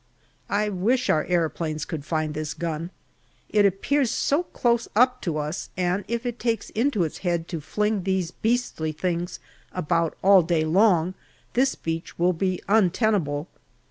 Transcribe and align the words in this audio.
I 0.49 0.67
wish 0.69 1.11
our 1.11 1.25
aeroplanes 1.25 1.85
could 1.85 2.03
find 2.03 2.33
this 2.33 2.55
gun; 2.55 2.89
it 3.49 3.67
appears 3.67 4.09
so 4.09 4.41
close 4.41 4.87
up 4.95 5.21
to 5.21 5.37
us, 5.37 5.69
and 5.77 6.03
if 6.07 6.25
it 6.25 6.39
takes 6.39 6.71
it 6.71 6.75
into 6.79 7.03
its 7.03 7.19
head 7.19 7.47
to 7.49 7.61
fling 7.61 8.01
these 8.01 8.31
beastly 8.31 8.93
things 8.93 9.37
about 9.71 10.17
all 10.23 10.41
day 10.41 10.63
long, 10.65 11.13
this 11.53 11.75
beach 11.75 12.17
will 12.17 12.33
be 12.33 12.63
untenable. 12.67 13.47